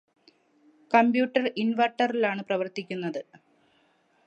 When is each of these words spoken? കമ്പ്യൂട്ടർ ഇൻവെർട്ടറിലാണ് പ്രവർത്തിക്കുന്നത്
കമ്പ്യൂട്ടർ 0.91 1.45
ഇൻവെർട്ടറിലാണ് 1.55 2.43
പ്രവർത്തിക്കുന്നത് 2.43 3.21